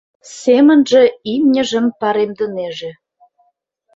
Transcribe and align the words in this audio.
Семынже 0.41 1.01
имньыжым 1.33 1.85
паремдынеже. 1.99 2.91